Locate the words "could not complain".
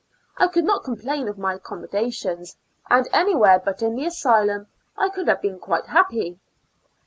0.47-1.27